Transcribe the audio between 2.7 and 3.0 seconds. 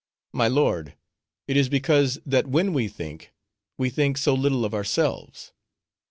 we